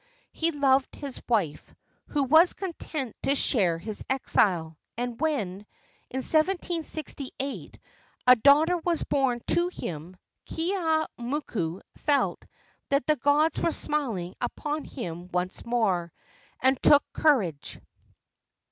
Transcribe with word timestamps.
He 0.31 0.49
loved 0.49 0.95
his 0.95 1.21
wife, 1.29 1.71
who 2.07 2.23
was 2.23 2.53
content 2.53 3.15
to 3.21 3.35
share 3.35 3.77
his 3.77 4.03
exile, 4.09 4.79
and 4.97 5.21
when, 5.21 5.57
in 6.09 6.23
1768, 6.23 7.77
a 8.25 8.35
daughter 8.35 8.77
was 8.77 9.03
born 9.03 9.41
to 9.49 9.67
him, 9.67 10.17
Keeaumoku 10.47 11.81
felt 11.97 12.43
that 12.89 13.05
the 13.05 13.15
gods 13.15 13.59
were 13.59 13.71
smiling 13.71 14.33
upon 14.41 14.85
him 14.85 15.27
once 15.31 15.63
more, 15.67 16.11
and 16.63 16.81
took 16.81 17.03
courage. 17.13 17.79